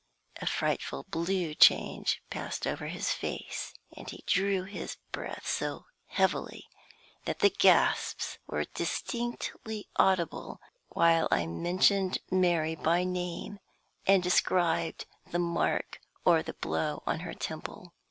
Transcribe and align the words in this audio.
A 0.41 0.47
frightful 0.47 1.05
blue 1.09 1.53
change 1.53 2.23
passed 2.31 2.65
over 2.65 2.87
his 2.87 3.11
face, 3.13 3.71
and 3.95 4.09
he 4.09 4.23
drew 4.25 4.63
his 4.63 4.97
breath 5.11 5.45
so 5.45 5.85
heavily 6.07 6.67
that 7.25 7.37
the 7.37 7.51
gasps 7.51 8.39
were 8.47 8.65
distinctly 8.73 9.87
audible 9.97 10.59
while 10.89 11.27
I 11.29 11.45
mentioned 11.45 12.17
Mary 12.31 12.73
by 12.73 13.03
name 13.03 13.59
and 14.07 14.23
described 14.23 15.05
the 15.29 15.37
mark 15.37 15.99
or 16.25 16.41
the 16.41 16.53
blow 16.55 17.03
on 17.05 17.19
her 17.19 17.35
temple. 17.35 17.93